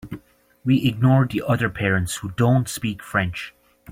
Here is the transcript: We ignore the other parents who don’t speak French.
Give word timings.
We 0.65 0.87
ignore 0.87 1.27
the 1.27 1.43
other 1.47 1.69
parents 1.69 2.15
who 2.15 2.31
don’t 2.31 2.67
speak 2.67 3.03
French. 3.03 3.53